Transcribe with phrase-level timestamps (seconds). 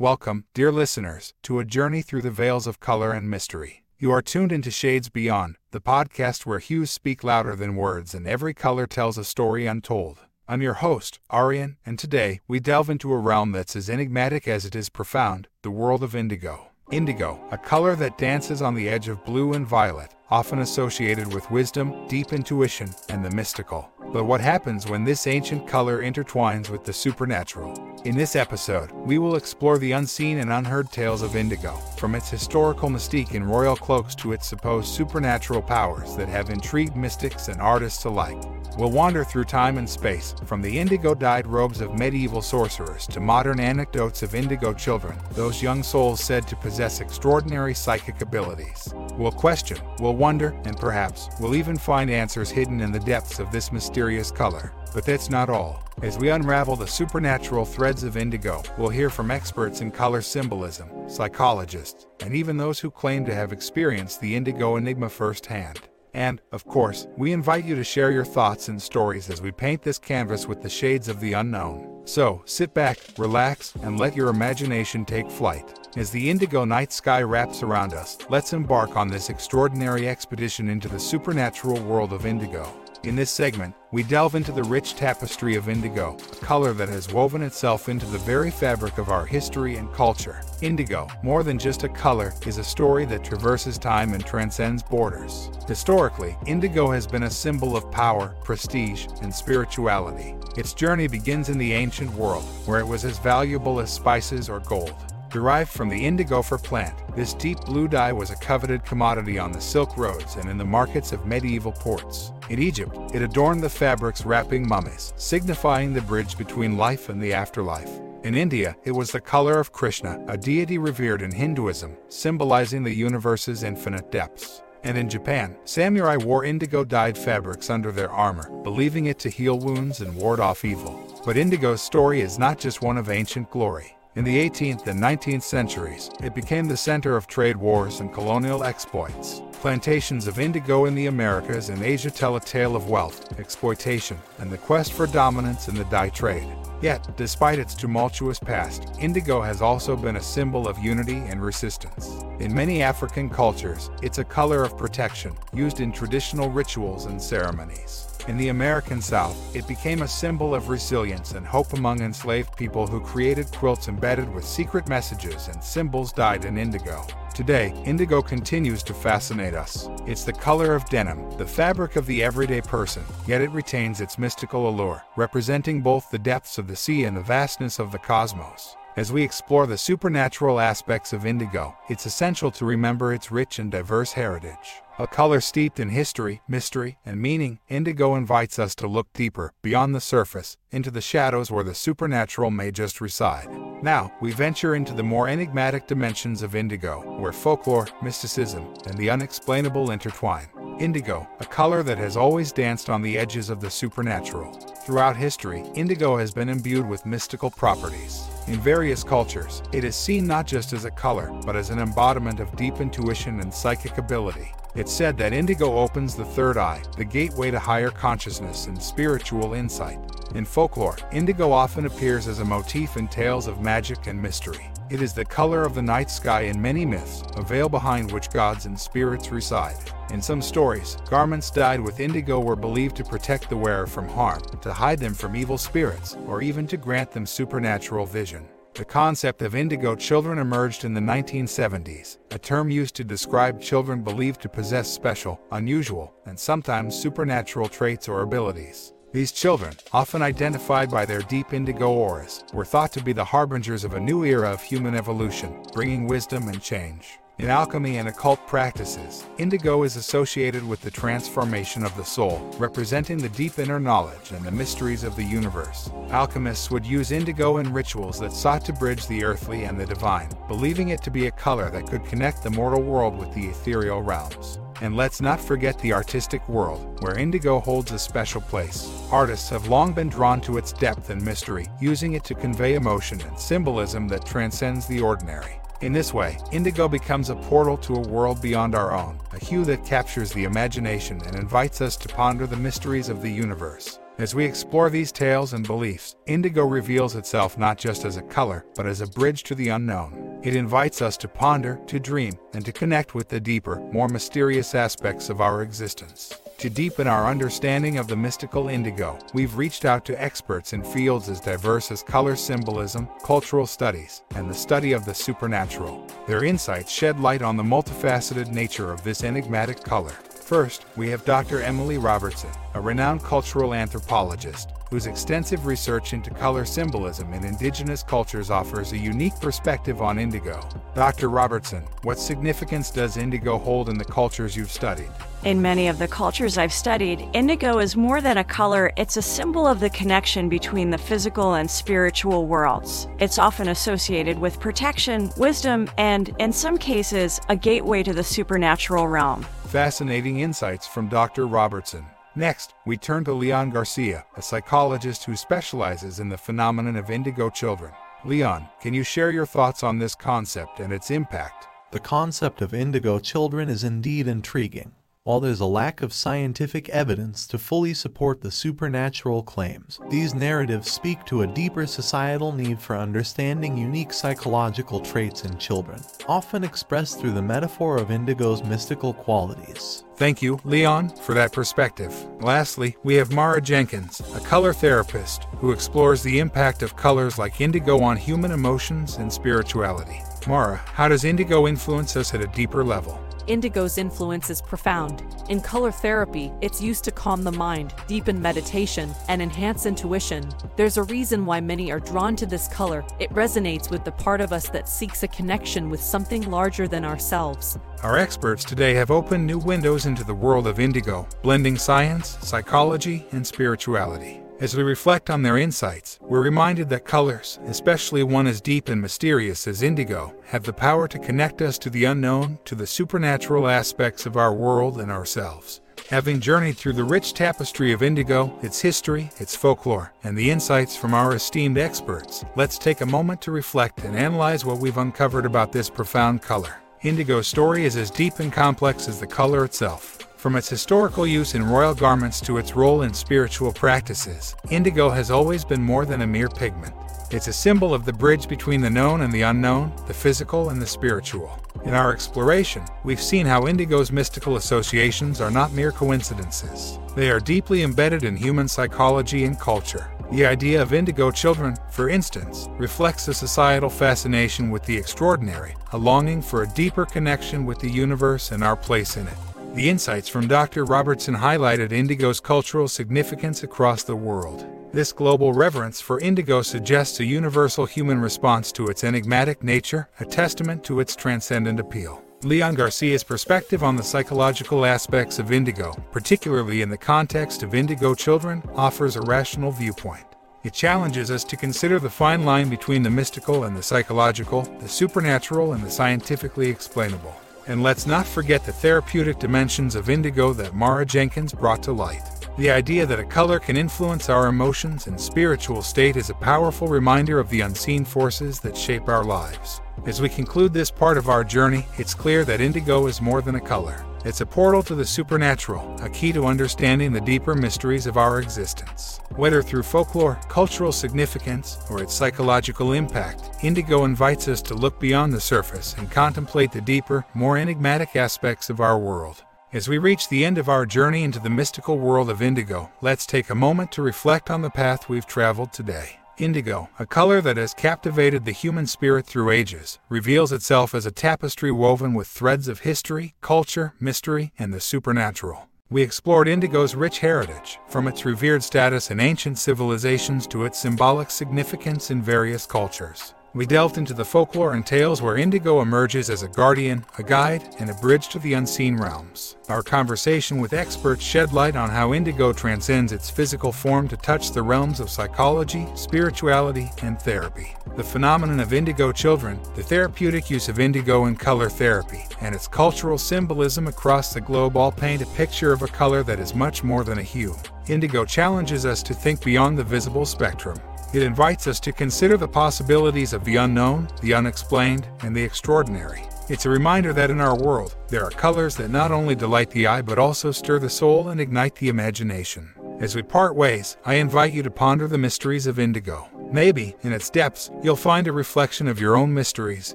[0.00, 3.84] Welcome, dear listeners, to a journey through the veils of color and mystery.
[3.98, 8.26] You are tuned into Shades Beyond, the podcast where hues speak louder than words and
[8.26, 10.20] every color tells a story untold.
[10.48, 14.64] I'm your host, Arian, and today we delve into a realm that's as enigmatic as
[14.64, 16.68] it is profound the world of indigo.
[16.90, 21.50] Indigo, a color that dances on the edge of blue and violet, often associated with
[21.50, 23.90] wisdom, deep intuition, and the mystical.
[24.14, 27.89] But what happens when this ancient color intertwines with the supernatural?
[28.06, 32.30] In this episode, we will explore the unseen and unheard tales of indigo, from its
[32.30, 37.60] historical mystique in royal cloaks to its supposed supernatural powers that have intrigued mystics and
[37.60, 38.42] artists alike.
[38.78, 43.20] We'll wander through time and space, from the indigo dyed robes of medieval sorcerers to
[43.20, 48.94] modern anecdotes of indigo children, those young souls said to possess extraordinary psychic abilities.
[49.18, 53.52] We'll question, we'll wonder, and perhaps we'll even find answers hidden in the depths of
[53.52, 54.72] this mysterious color.
[54.94, 55.84] But that's not all.
[56.02, 60.88] As we unravel the supernatural threads of indigo, we'll hear from experts in color symbolism,
[61.10, 65.78] psychologists, and even those who claim to have experienced the indigo enigma firsthand.
[66.14, 69.82] And, of course, we invite you to share your thoughts and stories as we paint
[69.82, 72.00] this canvas with the shades of the unknown.
[72.06, 75.86] So, sit back, relax, and let your imagination take flight.
[75.98, 80.88] As the indigo night sky wraps around us, let's embark on this extraordinary expedition into
[80.88, 82.72] the supernatural world of indigo.
[83.02, 87.10] In this segment, we delve into the rich tapestry of indigo, a color that has
[87.10, 90.42] woven itself into the very fabric of our history and culture.
[90.60, 95.50] Indigo, more than just a color, is a story that traverses time and transcends borders.
[95.66, 100.34] Historically, indigo has been a symbol of power, prestige, and spirituality.
[100.58, 104.60] Its journey begins in the ancient world, where it was as valuable as spices or
[104.60, 104.94] gold.
[105.30, 109.60] Derived from the Indigofera plant, this deep blue dye was a coveted commodity on the
[109.60, 112.32] Silk Roads and in the markets of medieval ports.
[112.50, 117.32] In Egypt, it adorned the fabrics wrapping mummies, signifying the bridge between life and the
[117.32, 117.88] afterlife.
[118.24, 122.92] In India, it was the color of Krishna, a deity revered in Hinduism, symbolizing the
[122.92, 124.64] universe's infinite depths.
[124.82, 129.56] And in Japan, samurai wore indigo dyed fabrics under their armor, believing it to heal
[129.56, 131.00] wounds and ward off evil.
[131.24, 133.96] But indigo's story is not just one of ancient glory.
[134.16, 138.64] In the 18th and 19th centuries, it became the center of trade wars and colonial
[138.64, 139.40] exploits.
[139.60, 144.50] Plantations of indigo in the Americas and Asia tell a tale of wealth, exploitation, and
[144.50, 146.48] the quest for dominance in the dye trade.
[146.80, 152.24] Yet, despite its tumultuous past, indigo has also been a symbol of unity and resistance.
[152.38, 158.06] In many African cultures, it's a color of protection, used in traditional rituals and ceremonies.
[158.28, 162.86] In the American South, it became a symbol of resilience and hope among enslaved people
[162.86, 167.06] who created quilts embedded with secret messages and symbols dyed in indigo.
[167.40, 169.88] Today, indigo continues to fascinate us.
[170.06, 174.18] It's the color of denim, the fabric of the everyday person, yet it retains its
[174.18, 178.76] mystical allure, representing both the depths of the sea and the vastness of the cosmos.
[178.96, 183.70] As we explore the supernatural aspects of indigo, it's essential to remember its rich and
[183.70, 184.82] diverse heritage.
[184.98, 189.94] A color steeped in history, mystery, and meaning, indigo invites us to look deeper, beyond
[189.94, 193.48] the surface, into the shadows where the supernatural may just reside.
[193.80, 199.08] Now, we venture into the more enigmatic dimensions of indigo, where folklore, mysticism, and the
[199.08, 200.48] unexplainable intertwine.
[200.80, 204.52] Indigo, a color that has always danced on the edges of the supernatural.
[204.84, 208.29] Throughout history, indigo has been imbued with mystical properties.
[208.46, 212.40] In various cultures, it is seen not just as a color, but as an embodiment
[212.40, 214.52] of deep intuition and psychic ability.
[214.74, 219.54] It's said that indigo opens the third eye, the gateway to higher consciousness and spiritual
[219.54, 219.98] insight.
[220.34, 224.70] In folklore, indigo often appears as a motif in tales of magic and mystery.
[224.88, 228.30] It is the color of the night sky in many myths, a veil behind which
[228.30, 229.76] gods and spirits reside.
[230.12, 234.42] In some stories, garments dyed with indigo were believed to protect the wearer from harm,
[234.60, 238.48] to hide them from evil spirits, or even to grant them supernatural vision.
[238.74, 244.02] The concept of indigo children emerged in the 1970s, a term used to describe children
[244.02, 248.92] believed to possess special, unusual, and sometimes supernatural traits or abilities.
[249.12, 253.84] These children, often identified by their deep indigo auras, were thought to be the harbingers
[253.84, 257.18] of a new era of human evolution, bringing wisdom and change.
[257.40, 263.16] In alchemy and occult practices, indigo is associated with the transformation of the soul, representing
[263.16, 265.90] the deep inner knowledge and the mysteries of the universe.
[266.10, 270.28] Alchemists would use indigo in rituals that sought to bridge the earthly and the divine,
[270.48, 274.02] believing it to be a color that could connect the mortal world with the ethereal
[274.02, 274.58] realms.
[274.82, 279.02] And let's not forget the artistic world, where indigo holds a special place.
[279.10, 283.18] Artists have long been drawn to its depth and mystery, using it to convey emotion
[283.22, 285.58] and symbolism that transcends the ordinary.
[285.80, 289.64] In this way, indigo becomes a portal to a world beyond our own, a hue
[289.64, 293.98] that captures the imagination and invites us to ponder the mysteries of the universe.
[294.18, 298.66] As we explore these tales and beliefs, indigo reveals itself not just as a color,
[298.74, 300.38] but as a bridge to the unknown.
[300.42, 304.74] It invites us to ponder, to dream, and to connect with the deeper, more mysterious
[304.74, 306.34] aspects of our existence.
[306.60, 311.30] To deepen our understanding of the mystical indigo, we've reached out to experts in fields
[311.30, 316.06] as diverse as color symbolism, cultural studies, and the study of the supernatural.
[316.26, 320.12] Their insights shed light on the multifaceted nature of this enigmatic color.
[320.50, 321.62] First, we have Dr.
[321.62, 328.50] Emily Robertson, a renowned cultural anthropologist whose extensive research into color symbolism in indigenous cultures
[328.50, 330.58] offers a unique perspective on indigo.
[330.96, 331.28] Dr.
[331.28, 335.08] Robertson, what significance does indigo hold in the cultures you've studied?
[335.44, 339.22] In many of the cultures I've studied, indigo is more than a color, it's a
[339.22, 343.06] symbol of the connection between the physical and spiritual worlds.
[343.20, 349.06] It's often associated with protection, wisdom, and, in some cases, a gateway to the supernatural
[349.06, 349.46] realm.
[349.70, 351.46] Fascinating insights from Dr.
[351.46, 352.04] Robertson.
[352.34, 357.48] Next, we turn to Leon Garcia, a psychologist who specializes in the phenomenon of indigo
[357.50, 357.92] children.
[358.24, 361.68] Leon, can you share your thoughts on this concept and its impact?
[361.92, 364.90] The concept of indigo children is indeed intriguing.
[365.24, 370.90] While there's a lack of scientific evidence to fully support the supernatural claims, these narratives
[370.90, 377.20] speak to a deeper societal need for understanding unique psychological traits in children, often expressed
[377.20, 380.04] through the metaphor of indigo's mystical qualities.
[380.20, 382.14] Thank you, Leon, for that perspective.
[382.42, 387.58] Lastly, we have Mara Jenkins, a color therapist who explores the impact of colors like
[387.62, 390.20] indigo on human emotions and spirituality.
[390.46, 393.18] Mara, how does indigo influence us at a deeper level?
[393.46, 395.24] Indigo's influence is profound.
[395.48, 400.46] In color therapy, it's used to calm the mind, deepen meditation, and enhance intuition.
[400.76, 403.06] There's a reason why many are drawn to this color.
[403.18, 407.06] It resonates with the part of us that seeks a connection with something larger than
[407.06, 407.78] ourselves.
[408.02, 413.26] Our experts today have opened new windows into the world of indigo, blending science, psychology,
[413.32, 414.40] and spirituality.
[414.58, 419.02] As we reflect on their insights, we're reminded that colors, especially one as deep and
[419.02, 423.68] mysterious as indigo, have the power to connect us to the unknown, to the supernatural
[423.68, 425.82] aspects of our world and ourselves.
[426.08, 430.96] Having journeyed through the rich tapestry of indigo, its history, its folklore, and the insights
[430.96, 435.44] from our esteemed experts, let's take a moment to reflect and analyze what we've uncovered
[435.44, 436.76] about this profound color.
[437.02, 440.18] Indigo's story is as deep and complex as the color itself.
[440.36, 445.30] From its historical use in royal garments to its role in spiritual practices, indigo has
[445.30, 446.94] always been more than a mere pigment.
[447.30, 450.82] It's a symbol of the bridge between the known and the unknown, the physical and
[450.82, 451.58] the spiritual.
[451.86, 456.98] In our exploration, we've seen how indigo's mystical associations are not mere coincidences.
[457.16, 460.10] They are deeply embedded in human psychology and culture.
[460.32, 465.98] The idea of indigo children, for instance, reflects a societal fascination with the extraordinary, a
[465.98, 469.34] longing for a deeper connection with the universe and our place in it.
[469.74, 470.84] The insights from Dr.
[470.84, 474.64] Robertson highlighted indigo's cultural significance across the world.
[474.92, 480.24] This global reverence for indigo suggests a universal human response to its enigmatic nature, a
[480.24, 482.22] testament to its transcendent appeal.
[482.42, 488.14] Leon Garcia's perspective on the psychological aspects of indigo, particularly in the context of indigo
[488.14, 490.24] children, offers a rational viewpoint.
[490.64, 494.88] It challenges us to consider the fine line between the mystical and the psychological, the
[494.88, 497.34] supernatural and the scientifically explainable.
[497.66, 502.39] And let's not forget the therapeutic dimensions of indigo that Mara Jenkins brought to light.
[502.60, 506.88] The idea that a color can influence our emotions and spiritual state is a powerful
[506.88, 509.80] reminder of the unseen forces that shape our lives.
[510.04, 513.54] As we conclude this part of our journey, it's clear that indigo is more than
[513.54, 514.04] a color.
[514.26, 518.40] It's a portal to the supernatural, a key to understanding the deeper mysteries of our
[518.40, 519.20] existence.
[519.36, 525.32] Whether through folklore, cultural significance, or its psychological impact, indigo invites us to look beyond
[525.32, 529.44] the surface and contemplate the deeper, more enigmatic aspects of our world.
[529.72, 533.24] As we reach the end of our journey into the mystical world of indigo, let's
[533.24, 536.18] take a moment to reflect on the path we've traveled today.
[536.38, 541.12] Indigo, a color that has captivated the human spirit through ages, reveals itself as a
[541.12, 545.68] tapestry woven with threads of history, culture, mystery, and the supernatural.
[545.88, 551.30] We explored indigo's rich heritage, from its revered status in ancient civilizations to its symbolic
[551.30, 553.34] significance in various cultures.
[553.52, 557.74] We delved into the folklore and tales where indigo emerges as a guardian, a guide,
[557.80, 559.56] and a bridge to the unseen realms.
[559.68, 564.52] Our conversation with experts shed light on how indigo transcends its physical form to touch
[564.52, 567.74] the realms of psychology, spirituality, and therapy.
[567.96, 572.68] The phenomenon of indigo children, the therapeutic use of indigo in color therapy, and its
[572.68, 576.84] cultural symbolism across the globe all paint a picture of a color that is much
[576.84, 577.56] more than a hue.
[577.88, 580.78] Indigo challenges us to think beyond the visible spectrum
[581.12, 586.22] It invites us to consider the possibilities of the unknown, the unexplained, and the extraordinary.
[586.48, 589.88] It's a reminder that in our world, there are colors that not only delight the
[589.88, 592.72] eye but also stir the soul and ignite the imagination.
[593.00, 596.28] As we part ways, I invite you to ponder the mysteries of indigo.
[596.52, 599.94] Maybe, in its depths, you'll find a reflection of your own mysteries,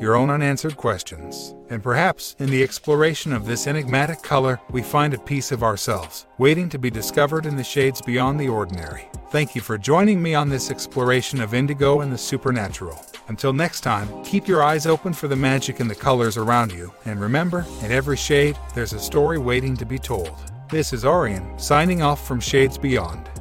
[0.00, 1.54] your own unanswered questions.
[1.70, 6.26] And perhaps, in the exploration of this enigmatic color, we find a piece of ourselves,
[6.38, 9.08] waiting to be discovered in the shades beyond the ordinary.
[9.34, 13.04] Thank you for joining me on this exploration of indigo and the supernatural.
[13.26, 16.94] Until next time, keep your eyes open for the magic in the colors around you,
[17.04, 20.38] and remember, in every shade, there's a story waiting to be told.
[20.70, 23.28] This is Orion, signing off from Shades Beyond.